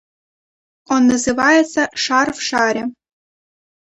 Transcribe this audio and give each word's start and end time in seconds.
Он 0.93 1.05
называется 1.05 1.81
«Шар 1.93 2.33
в 2.33 2.41
шаре». 2.41 2.83